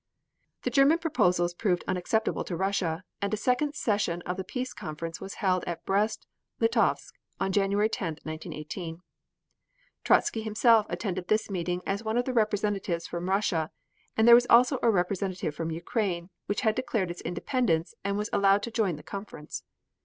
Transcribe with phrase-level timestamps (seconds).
[0.63, 5.21] The German proposals proved unacceptable to Russia, and a second session of the peace conference
[5.21, 6.25] was held at Brest
[6.59, 9.03] Litovsk on January 10, 1918.
[10.03, 13.69] Trotzky himself attended this meeting as one of the representatives from Russia,
[14.17, 18.31] and there was also a representative from Ukraine, which had declared its independence, and was
[18.33, 19.61] allowed to join the conference.